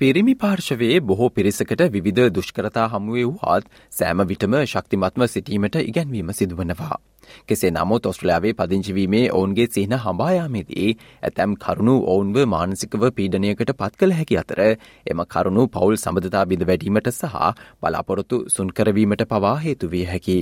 [0.00, 6.96] පිරිමි පාර්ශවයේ බොහෝ පිරිසකට විවිධ දුෂ්කරතා හමුවේ වූහත් සෑම විටම ශක්තිමත්ව සිටීමට ඉගැන්වීම සිදුවනවා.
[7.48, 10.86] කෙසේ නමුත් ඔස්ට්‍රලයාාවේ පදිංචිවීමේ ඔවුන්ගේ සිහන හඹායාමේදී
[11.22, 14.62] ඇතැම් කරුණු ඔවුන්ව මානසිකව පීඩනයකට පත් කළ හැකි අතර
[15.06, 17.36] එම කරුණු පවුල් සබඳතා බිඳ වැඩීමට සහ
[17.82, 20.38] බලාපොරොත්තු සුන්කරවීමට පවා හේතුවිය හැකි.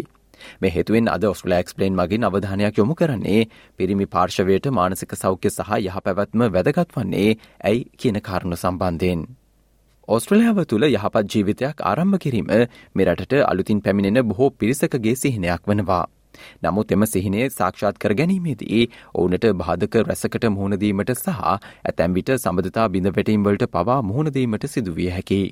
[0.61, 3.43] මේ හේතුවෙන් අද ඔස්ට්‍රලෑක්ස්පලේන් මගින් අවධානයක් යොමු කරන්නේ
[3.79, 7.29] පිරිමි පාර්ශවයට මානසික සෞඛ්‍ය සහ යහ පැවැත්ම වැදගත් වන්නේ
[7.65, 9.29] ඇයි කියන කාරණු සම්බන්ධයෙන්.
[10.09, 12.47] ඔස්ට්‍රලයාාව තුළ යහපත් ජීවිතයක් ආරම්භ කිරීම
[12.95, 16.05] මෙරටට අලුතින් පැමිණෙන බොහෝ පිරිසකගේ සිහිනයක් වනවා.
[16.63, 18.83] නමුත් එම සිහිනේ සාක්ෂාත් කර ගැනීමේදී
[19.15, 25.43] ඕනට බාධක රැසකට මුහුණදීමට සහ ඇතැම්විට සබඳතා බිඳ වැටීම්වලට පවා මුහුණදීමට සිදුවිය හැකි.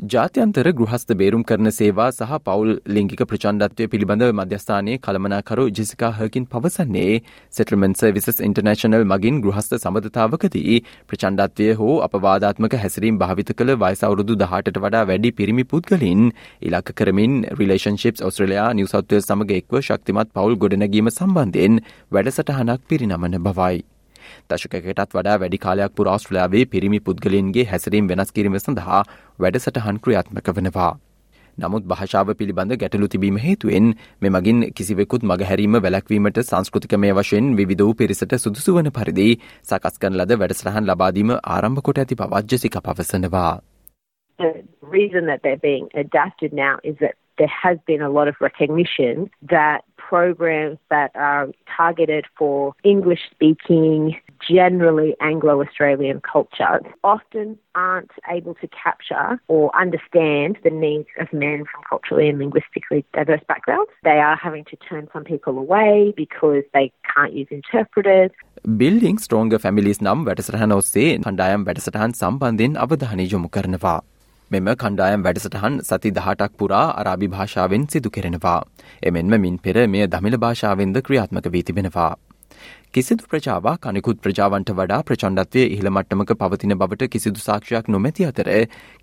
[0.00, 7.16] ජාත්‍යන්තර ගෘහස්ත බේරුම් කරන සේවා සහ පවුල් ලිංගික ප්‍රචන්ඩත්වය පිළිබඳ මධ්‍යස්ථානයේ කළමනාකරු ජිසිකා හකින් පවසන්නේ
[7.52, 15.04] සෙටල්මන් සර්විසස් ඉන්ටර්නශනල් මගින් ගෘහස්ත සබඳතාවකදී ප්‍රචන්ඩත්වය හෝ අපවාධාත්මක හැසිරීම් භාවිත කළ වයිසවුරුදු දහටට වඩා
[15.04, 16.24] වැඩි පිරිමි පුද්ගලින්
[16.62, 23.86] ඉලක්ක කරමින් රිලේෂන්ශිප් ඔස්ට්‍රලයා නිවසත්වය සමග එක්ව ශක්තිමත් පවුල් ගොඩනැගීම සම්බන්ධයෙන් වැඩසටහනක් පිරිනමන බවයි.
[24.50, 29.02] දශකකටත් වඩා වැඩි කාලයක් පුර ආස්ට්‍රලයාාවේ පිරිමි පුද්ගලින්ගේ හැසිරීම් වෙනස් කිරීම සඳහා
[29.38, 30.94] වැඩසටහන් ක්‍රියාත්මක වනවා.
[31.58, 33.86] නමුත් භාෂාව පිළිබඳ ගැටලු තිබීම හේතුවෙන්
[34.22, 39.28] මෙමගින් කිසිවෙකුත් මගහැරීම වැලැක්වීමට සංස්කෘතිකමය වශයෙන් විධ වූ පිරිසට සුදුසු වන පරිදි
[39.62, 43.54] සකස් කන ලද වැඩසටහන් ලබාදීම ආරම්භ කොට ඇති පවජ්ජසික පවසනවා.
[44.38, 44.52] The
[44.92, 49.26] reason that they're being adapted now is that there has been a lot of recognition
[49.50, 51.45] that programs that are
[51.77, 54.15] targeted for English speaking,
[54.47, 61.65] generally Anglo Australian culture often aren't able to capture or understand the needs of men
[61.69, 63.91] from culturally and linguistically diverse backgrounds.
[64.03, 68.31] They are having to turn some people away because they can't use interpreters.
[68.81, 73.99] Building Stronger Families නම් වැඩසටහන ඔස්සේ කණ්ඩායම් වැඩසටහන් සම්බන්ධයෙන් අවධානය යොමු කරනවා.
[74.50, 78.60] මෙම කණ්ඩායම් වැඩසටහන් සති දහටක් පුරා අරාබි භාෂාවෙන් සිදු කෙරෙනවා.
[79.02, 82.10] එමෙන්ම මින් පෙර මෙය දමිළ භාෂාවෙන්ද ක්‍රියාත්මක වී තිබෙනවා.
[82.90, 88.50] කිසිදු ප්‍රජාවක් අනිකුත් ප්‍රජාවන්ට වඩා ප්‍රචණ්ඩත්වය ඉහළමට්ටමක පවතින බවට කිසිදු සාක්ෂයක් නොමැති අතර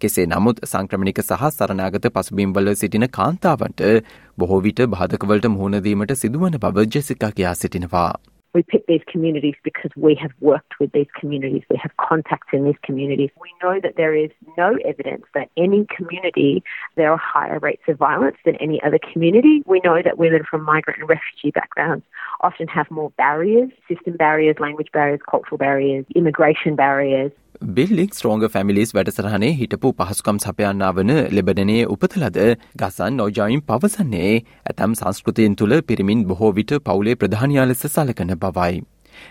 [0.01, 3.89] කෙසේ නමුත් සංක්‍රමණික සහ සරණාගත පසුබිම්වල සිටින කාන්තාවන්ට
[4.37, 8.13] බොහෝ විට බාධකවලට මුහුණදීමට සිදුවන බව ජෙසිකා කියා සිටිනවා.
[8.55, 11.63] We pick these communities because we have worked with these communities.
[11.69, 13.29] We have contacts in these communities.
[13.41, 16.63] We know that there is no evidence that any community
[16.95, 19.61] there are higher rates of violence than any other community.
[19.65, 22.05] We know that women from migrant and refugee backgrounds
[22.39, 27.33] often have more barriers, system barriers, language barriers, cultural barriers, immigration barriers.
[27.61, 32.39] බිල්ලික් strong families වැඩසරහනේ හිටපු පහසුකම් සපයන්නා වන ලෙබනයේ උපතලද
[32.75, 34.33] ගසන් නෝජයිම් පවසන්නේ
[34.65, 38.83] ඇතැම් සංස්කෘතියෙන් තුළ පිරිමින් බොහෝ විට පවුලේ ප්‍රධානයා ලෙස සලකන බවයි.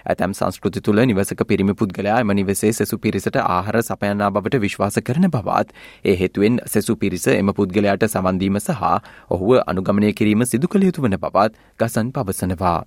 [0.04, 5.28] ඇතැම් සංස්කෘති තුළ නිවසක පිරිමි පුද්ගලයා එම නිවසේ සෙසු පිරිසට ආහර සපයන්නා බවට විශ්වාස කරන
[5.28, 8.90] බවත් ඒ හේතුවෙන් සෙසු පිරිස එම පුද්ගලයාට සවන්දීම සහ
[9.30, 12.80] ඔහුව අනුගමනය කිරීම සිදු කළ යුතු වන බවත් ගසන් පවසනවා.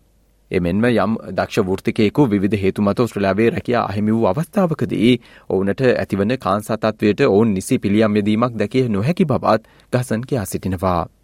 [0.52, 5.14] එමෙන්ම යම් දක්ෂ වෘතිකයෙකු විධ හේතු මත ස්ට්‍රලාවේ රැකයා අහිමි වූ අවස්ථාවකදී
[5.50, 9.64] ඔවුනට ඇතිවන කාන්සතත්වයට ඔවුන් නිසි පිළියම් යෙදීමක් දැකිය නොහැකි බවත්
[9.94, 11.17] ගසන් කියා සිටිනවා.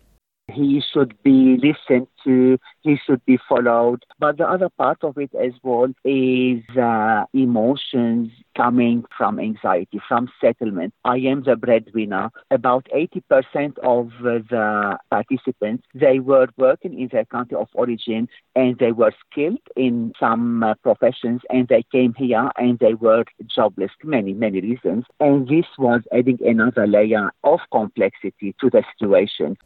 [0.52, 4.04] He should be listened to, he should be followed.
[4.20, 10.30] But the other part of it as well is uh, emotions coming from anxiety, from
[10.42, 10.94] settlement.
[11.06, 12.30] I am the breadwinner.
[12.52, 18.92] About 80% of the participants, they were working in their country of origin and they
[18.92, 24.34] were skilled in some uh, professions and they came here and they were jobless, many,
[24.34, 25.06] many reasons.
[25.20, 29.58] And this was adding another layer of complexity to the situation.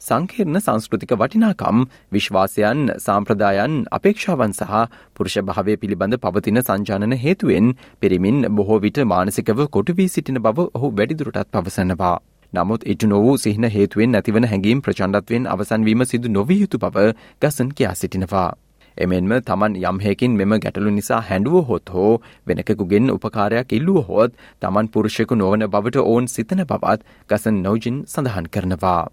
[0.00, 1.78] සංකීර්ණ සංස්කෘතික වටිනාකම්
[2.12, 4.84] විශ්වාසයන් සාම්ප්‍රදායන් අපේක්ෂාවන් සහ
[5.14, 11.50] පුරුෂ භාවය පිළිබඳ පවතින සංජානන හේතුවෙන් පිරිමින් බොහෝ විට මානසිකව කොටුවී සිටින බව ඔහු වැඩිදුරටත්
[11.52, 12.16] පවසනවා.
[12.52, 17.10] නමුත් ඉටු නොවූ සිහින හේතුවෙන් නැතිවන හැඟීම් ප්‍රචණ්ඩත්වෙන් අවසන්වීම සිදු නොවිය යුතු බව
[17.42, 18.48] ගසන් කියා සිටිනවා.
[18.96, 22.14] එමෙන්ම තමන් යම්හයකින් මෙම ගැටලු නිසා හැඩුව හොත් හෝ
[22.46, 27.00] වෙනකකුගෙන් උපකාරයක් ඉල්ලුව හොත් තමන් පුරුෂයකු නොවන බවට ඕන් සිතන බවත්
[27.30, 29.04] ගසන් නෝජින් සඳහන් කරනවා.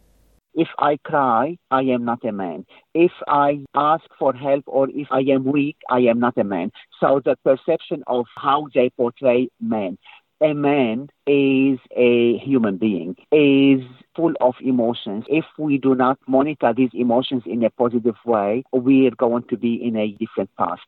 [0.55, 2.65] If I cry, I am not a man.
[2.93, 6.71] If I ask for help or if I am weak, I am not a man.
[7.01, 9.97] So the perception of how they portray men.
[10.41, 13.81] A man is a human being, is
[14.15, 15.25] full of emotions.
[15.27, 19.57] If we do not monitor these emotions in a positive way, we are going to
[19.57, 20.79] be in a different path.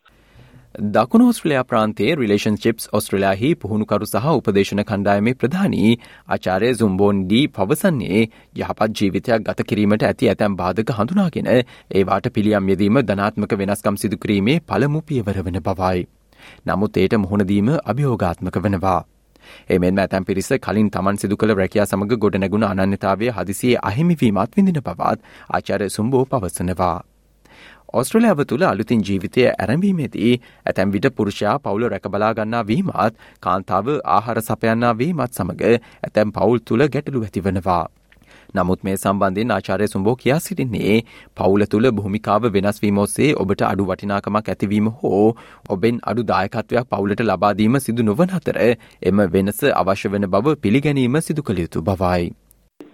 [0.76, 5.94] දකුණු Australia ප්‍රාන්තේ relationships ඔස්ට්‍රලයාහි පුහුණුකරු සහ උපදේශන කණ්ඩායමේ ප්‍රධානී
[6.30, 8.22] ආචාරය සුම්බෝන්ඩී පවසන්නේ
[8.56, 15.04] යහපත් ජීවිතයක් ගත කිරීමට ඇති ඇතැම් බාධක හඳුනාගෙන ඒවාට පිළියම් යෙදීම ධනාත්මක වෙනස්කම් සිදුකිරීමේ පළමු
[15.04, 16.06] පියවර වන බවයි.
[16.66, 19.02] නමුත් ඒට මුහුණදීම අභියෝගාත්මක වනවා.
[19.72, 25.20] එමෙන්ම ඇතැම් පිරිස කලින් තමන් සිදු කළ රැකයා සමඟ ගොඩනැගුණ අනන්‍යතාවය හදිසියේ අහිමිවීමත් විඳින බවත්
[25.52, 26.98] ආචාරය සුම්බෝ පවසනවා.
[27.94, 30.32] ඔස්ට්‍රලයාාව තුළ අලුතින් ජීවිතය ඇරඹීමේදී
[30.66, 35.64] ඇතැම් විට පුරුෂයා පවුල රැකබලාගන්නා වීමත් කාන්තාව ආහාර සපයන්නා වීමත් සමඟ
[36.04, 37.86] ඇතැම් පවුල් තුළ ගැටලු ඇතිවනවා.
[38.54, 40.98] නමුත් මේ සම්බන්ධයෙන් ආචාරය සුම්බෝ කියා සිටින්නේ
[41.38, 45.24] පවුල තුළ භූමිකාව වෙනස්වීම ඔස්සේ ඔබට අඩු වටිනාකමක් ඇතිවීම හෝ
[45.70, 48.60] ඔබෙන් අඩු දායකත්වයක් පවුලට ලබාදීම සිදු නොවන අතර
[49.04, 52.28] එම වෙනස අවශ්‍ය වන බව පිළිගැනීම සිදු කළ යුතු බවයි.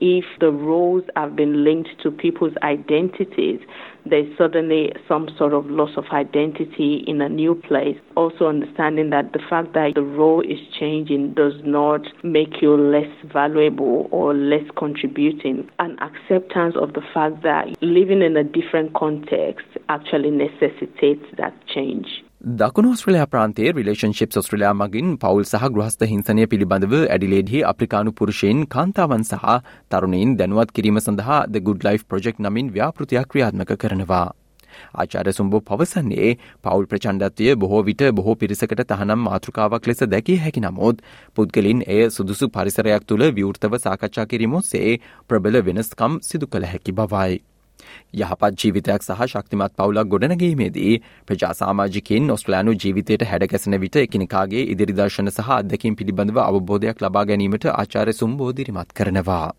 [0.04, 3.62] If the roles have been linked to people's identities,
[4.06, 7.98] there's suddenly some sort of loss of identity in a new place.
[8.18, 13.10] Also, understanding that the fact that the role is changing does not make you less
[13.32, 15.70] valuable or less contributing.
[15.80, 22.24] An acceptance of the fact that living in a different context actually necessitates that change.
[22.44, 29.24] දකුණු ස්ට්‍රලයා ප්‍රාන්තේ relationship ස්ට්‍රලයා මගින් පවුල් සහ ගෘහස්ත හිංසනය පිළිබඳව ඇඩිලේඩහි අප්‍රිකානු පුරුෂයෙන් කාන්තාවන්
[29.24, 29.54] සහ
[29.92, 34.26] තරුණයින් දැනුවත් කිරීම සඳහා ද ගුඩ් ලයිෆ් ප්‍රජෙක්් නමින් ව්‍යාපෘතියක් ක්‍රියාත්මක කරනවා.
[34.96, 41.02] ආචාර සුම්බෝ පවසන්නේ පවුල් ප්‍රචණ්ඩත්වය බොහෝ විට බොහෝ පිරිසකට තහනම් මාතෘකාවක් ලෙස දැකිය හැකි නමුත්
[41.36, 44.94] පුද්ගලින් එය සුදුසු පරිසරයක් තුළ විවෘතව සාකච්ඡා කිරීමොස්සේ
[45.30, 47.42] ප්‍රබල වෙනස්කම් සිදු කළ හැකි බවයි.
[48.16, 50.94] යහපත් ජීවිතයක් සහ ශක්තිමත් පවුලක් ගොඩනගීමේදී
[51.28, 58.14] ප්‍රජා සාමාජිකින් ඔස්ට්‍රලයානු ජීවිතයට හැඩගැසෙන විට එකනිකාගේ ඉදිරිදර්ශන සහ අදකින් පිළිබඳව අවබෝධයක් ලබා ගැනීමට ආචාර
[58.14, 59.50] සුම්බෝධිරිමත් කරනවා.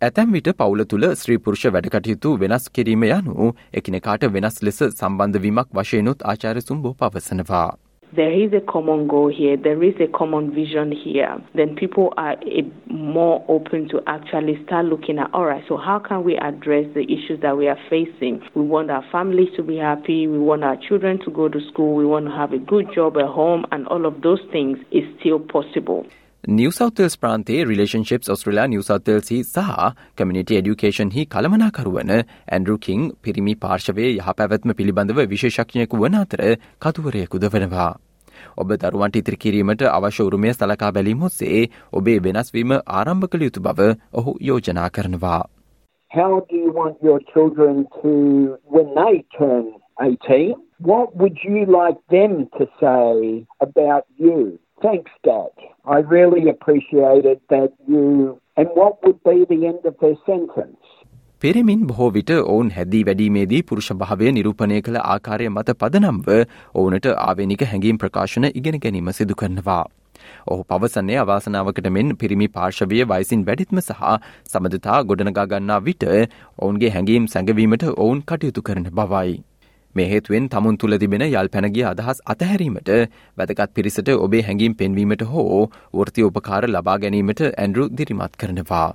[0.00, 6.56] ඇතැම් විට පවුල තුළ ස්ත්‍රීපුරුෂ වැඩකටයුතු වෙනස් කිරීම යනු එකිනෙකාට වෙනස් ලෙස සම්බන්ධවීමක් වශයනුත් ආචාර
[6.62, 7.68] සුම්බෝ පවසනවා.
[8.14, 12.32] There is a common goal here, there is a common vision here, then people are
[12.42, 12.62] a,
[12.92, 17.04] more open to actually start looking at, all right, so how can we address the
[17.04, 18.42] issues that we are facing?
[18.54, 21.94] We want our families to be happy, we want our children to go to school,
[21.94, 25.04] we want to have a good job at home, and all of those things is
[25.20, 26.06] still possible.
[26.44, 34.32] New South Wales ප්‍රාන්තේ relationship Australia නිවසෞතල්සි සහ community ඩියුකේෂන් හි කළමනාකරුවන Andrew කිං පිරිමි පාර්ශවය යහ
[34.38, 36.42] පැවැත්ම පිළිබඳව විශේෂඥයකු වන අතර
[36.80, 37.90] කතුවරයකුද වනවා.
[38.56, 43.90] ඔබ දරුවන්ට ඉතිරි කිරීමට අවශ්‍ය උරුමය සලකා බැලීම ඔස්සේ ඔබේ වෙනස්වීම ආරම්භ කළ යුතු බව
[44.14, 45.42] ඔහු යෝජනා කරනවා.
[46.10, 49.66] How do you want your children to, when they turn
[49.98, 54.58] 18, what would you like them to say about you?
[54.80, 55.52] Thanks, Dad.
[55.86, 58.40] I really appreciated that you.
[58.56, 60.80] And what would be the end of their sentence?
[61.42, 66.28] පෙරමින් බොහෝ විට ඔවුන් හැදී වැඩීමේදී පුරුෂ භාවය නිරූපණය කළ ආකාරය මත පදනම්ව
[66.74, 69.84] ඕනට ආවෙනික හැඟීම් ප්‍රකාශන ඉගෙන ගැනීම සිදු කරනවා.
[70.46, 74.02] ඔහු පවසන්නේ අවාසනාවකට මෙන් පිරිමි පාර්ශවය වයිසින් වැඩිත්ම සහ
[74.52, 79.38] සමඳතා ගොඩනගා ගන්නා විට ඔවුන්ගේ හැඟීම් සැඟවීමට ඔවුන් කටයුතු කරන බවයි.
[79.96, 82.90] මේ හේතුවෙන් තමුන් තුළ තිබෙන යල් පැනගිය අදහස් අතහැරීමට
[83.40, 85.46] වැදගත් පිරිසට ඔබේ හැඟීම් පෙන්වීමට හෝ
[86.00, 88.88] වෘති උපකාර ලබා ගැනීමට ඇන්ඩරු දිරිමත් කරනවා.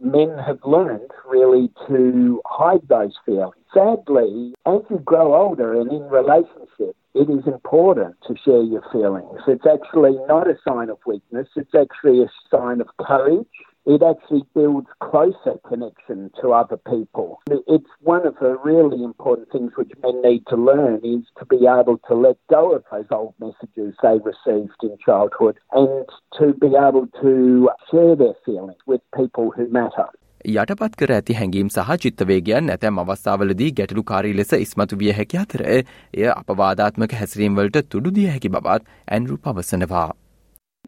[0.00, 1.98] Men have learned really to
[2.58, 3.58] hide those feelings.
[3.74, 9.48] Sadly, as you grow older and in relationship, it is important to share your feelings.
[9.48, 14.44] It's actually not a sign of weakness, it's actually a sign of courage it actually
[14.54, 17.40] builds closer connection to other people.
[17.66, 21.66] It's one of the really important things which men need to learn is to be
[21.66, 26.06] able to let go of those old messages they received in childhood and
[26.38, 30.08] to be able to share their feelings with people who matter.
[30.44, 36.26] යටපත් කර ඇති හැඟීම් සහ චිත්තවේගයන් ඇතැම් අවස්ථාවලදී ගැටලුකාරී ලෙස ඉස්මතු විය හැකි අතර එය
[36.32, 40.10] අපවාදාත්මක හැසිරීම්වලට තුඩුදිය හැකි බවත් ඇන්රු පවසනවා.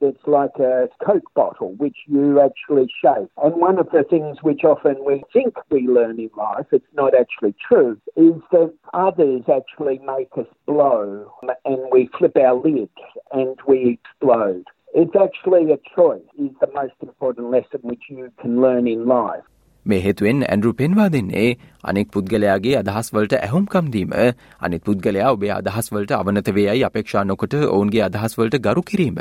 [0.05, 3.29] It's like a Coke bottle which you actually shake.
[3.43, 7.15] And one of the things which often we think we learn in life, it's not
[7.19, 11.33] actually true, is that others actually make us blow
[11.65, 12.91] and we flip our lid
[13.33, 14.65] and we explode.
[14.95, 19.43] It's actually a choice is the most important lesson which you can learn in life.
[19.87, 21.49] මේ හේතුවෙන් Andrew පෙන්වා දෙන්නේ
[21.85, 24.15] අනෙක් පුද්ගලයාගේ අදහස්වලට ඇහුම්කම් දීම.
[24.61, 29.21] අනිත් පුද්ගලයා ඔබේ අදහස්වලට අවනතවේයයි අපේක්ෂා නොකොට ඔවුන්ගේ අදහස්වලට ගරු කිරීම.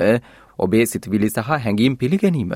[0.59, 2.53] ඔබේ සිතවිලි සහ හැඟීම් පිළිගැනීම.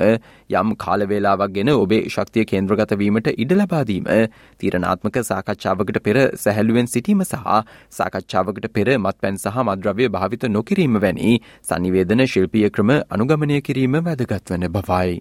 [0.52, 4.12] යම් කාලවේලාවක් ගෙන ඔබේ ශක්තිය කේන්ද්‍රගතවීමට ඉඩ ලබාදීම
[4.60, 11.40] තීරණාත්මක සාකච්ඡාවකට පෙර සැහැල්ලුවෙන් සිටීම සහ සාකච්ඡාවකට පෙර මත් පැන් සහ මද්‍රව්‍ය භාවිත නොකිරීම වැනි
[11.64, 15.18] සනිවේදන ශිල්පිය ක්‍රම අනුගමනය කිරීම වැදගත්වන බවයි.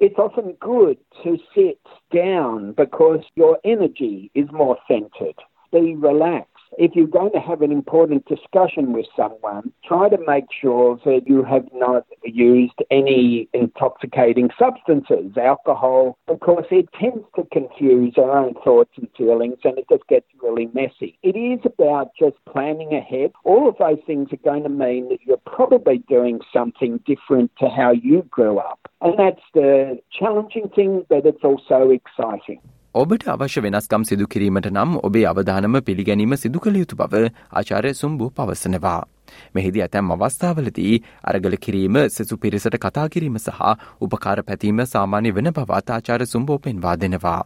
[0.00, 1.78] It's often good to sit
[2.10, 5.34] down because your energy is more centered.
[5.72, 6.48] Be relaxed.
[6.80, 11.24] If you're going to have an important discussion with someone, try to make sure that
[11.26, 18.54] you have not used any intoxicating substances, alcohol, because it tends to confuse our own
[18.64, 21.18] thoughts and feelings and it just gets really messy.
[21.22, 23.32] It is about just planning ahead.
[23.44, 27.68] All of those things are going to mean that you're probably doing something different to
[27.68, 28.88] how you grew up.
[29.02, 32.62] And that's the challenging thing, but it's also exciting.
[32.94, 37.20] ඔබට අවශ්‍ය වෙනස්කම් සිදු කිරීමට නම් ඔබේ අවධානම පිළිගැනීම සිදු කළ යුතු බව
[37.52, 39.06] ආචාරය සුම්බූ පවසනවා.
[39.54, 43.60] මෙහිදී ඇතැම් අවස්ථාවලදී අරගල කිරීම සෙසු පිරිසට කතා කිරීම සහ
[44.00, 47.40] උපකාර පැතීම සාමාන්‍ය වෙන බවත් ආචාර සුම්බෝ පෙන්වා දෙනවා.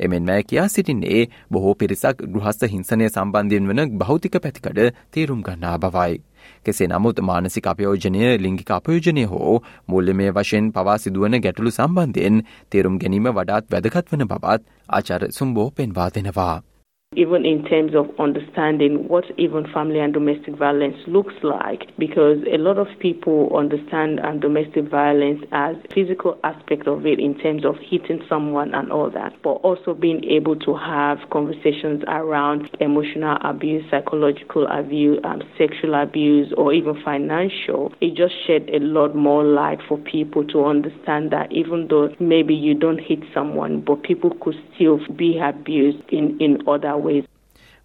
[0.00, 6.18] එමෙන්ම කියා සිටින්නේ බොහෝ පිරිසක් ගෘහස්ස හිංසනය සම්බන්ධයෙන් වන භෞතික පැතිකඩ තේරුම් ගන්නා බවයි.
[6.64, 9.54] කෙසේ නමුත් මානසික අපයෝජනය ලිංගික අපයෝජනය හෝ
[9.88, 16.10] මුල්ලමය වශයෙන් පවා සිදුවන ගැටලු සම්බන්ධයෙන් තේරුම් ගැනීම වඩාත් වැදගත් වන බවත් ආචාර සුම්බෝ පෙන්වා
[16.10, 16.71] දෙනවා.
[17.14, 22.58] Even in terms of understanding what even family and domestic violence looks like because a
[22.58, 28.22] lot of people understand domestic violence as physical aspect of it in terms of hitting
[28.28, 34.66] someone and all that but also being able to have conversations around emotional abuse psychological
[34.68, 37.92] abuse um, sexual abuse or even financial.
[38.00, 42.54] It just shed a lot more light for people to understand that even though maybe
[42.54, 47.30] you don't hit someone but people could still be abused in, in other ways.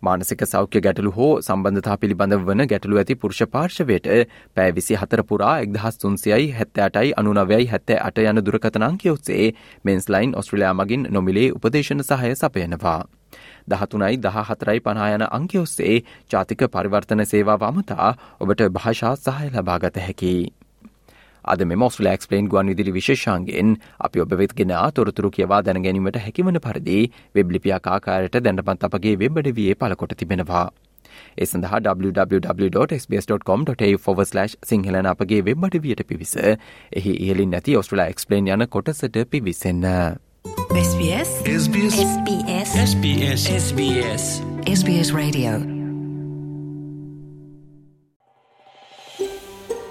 [0.02, 4.10] මානසික සෞඛ්‍ය ගැටලු හෝ සම්බන්ධතා පිළිබඳව වන ගැටලු ඇති පුරුෂ පාර්ශවයට
[4.56, 9.48] පෑවිසි හතර පුරා එක්දහස් තුන්සියයි හැත්තෑටයි අනුනවයයි හැත්තෑ අට යන දුරකතනංකය ඔස්සේ
[9.84, 13.02] මෙන්ස්ලයින් ඔස්ට්‍රලයා මගින් නොමිලේ උපදේශන සහය සපයනවා.
[13.68, 15.98] දහතුනයි දහ හතරයි පනායන අංකය ඔස්සේ
[16.32, 20.36] ජාතික පරිවර්තන සේවා වමතා ඔබට භාෂා සහය ලබාගත හැකි.
[21.48, 27.00] අද මෙ මොස්ල ක්ස්පලේන් ගුවන් විදිරි විශේෂන්ගෙන් අපි ඔබ වෙත්ගෙන තොරතුරු කියවා දැනගැනීමට හැකිවන පරිදි
[27.36, 30.68] වෙබ්ලිපියාකාකාරයට දැනපත් අපගේ වෙබ්බඩ විය පලකොට තිබෙනවා.
[31.38, 33.86] ඒ සඳහා www.sbs.com.ta/
[34.66, 39.88] සිංහලන අපගේ වෙබ්බට වියට පිවිස එහි ඉහලින් නැති ඔස්ට්‍රලා එක්ස්පලේන් යන කොටසට පිවිසන්න.
[40.78, 44.24] SBS SBS SBS SBS SBS
[44.68, 45.77] SBS Radio